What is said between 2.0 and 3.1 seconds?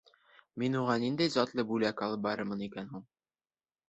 алып барырмын икән һуң?